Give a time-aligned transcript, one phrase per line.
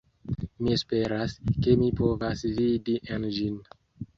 [0.61, 3.63] Mi esperas, ke mi povas vidi en ĝin